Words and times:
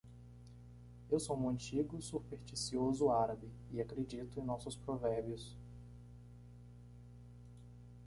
Eu 1.11 1.19
sou 1.19 1.39
um 1.39 1.47
antigo? 1.47 2.01
supersticioso 2.01 3.11
árabe? 3.11 3.47
e 3.71 3.79
acredito 3.79 4.39
em 4.39 4.43
nossos 4.43 4.75
provérbios. 4.75 5.55